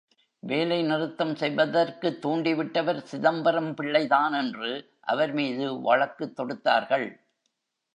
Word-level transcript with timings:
வேலை 0.39 0.83
நிறுத்தம் 0.83 1.35
செய்வதற்குத் 1.35 2.19
தூண்டி 2.21 2.53
விட்டவர் 2.53 3.01
சிதம்பரம் 3.01 3.73
பிள்ளைதான் 3.73 4.33
என்று 4.33 4.89
அவர் 4.99 5.33
மீது 5.33 5.81
வழக்குத் 5.81 6.39
தொடுத்தார்கள். 6.39 7.07